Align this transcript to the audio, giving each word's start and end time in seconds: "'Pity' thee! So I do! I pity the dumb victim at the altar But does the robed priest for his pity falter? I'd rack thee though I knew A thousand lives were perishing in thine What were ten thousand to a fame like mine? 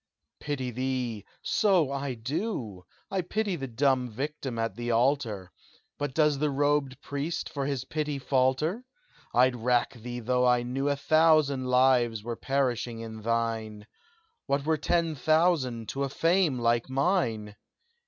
"'Pity' 0.39 0.71
thee! 0.71 1.25
So 1.43 1.91
I 1.91 2.15
do! 2.15 2.85
I 3.11 3.21
pity 3.21 3.55
the 3.55 3.67
dumb 3.67 4.09
victim 4.09 4.57
at 4.57 4.73
the 4.75 4.89
altar 4.89 5.51
But 5.99 6.15
does 6.15 6.39
the 6.39 6.49
robed 6.49 6.99
priest 7.03 7.47
for 7.49 7.67
his 7.67 7.85
pity 7.85 8.17
falter? 8.17 8.83
I'd 9.31 9.55
rack 9.57 9.93
thee 9.93 10.19
though 10.19 10.47
I 10.47 10.63
knew 10.63 10.89
A 10.89 10.95
thousand 10.95 11.67
lives 11.67 12.23
were 12.23 12.35
perishing 12.35 12.97
in 12.99 13.21
thine 13.21 13.85
What 14.47 14.65
were 14.65 14.77
ten 14.77 15.13
thousand 15.13 15.87
to 15.89 16.01
a 16.03 16.09
fame 16.09 16.57
like 16.57 16.89
mine? 16.89 17.55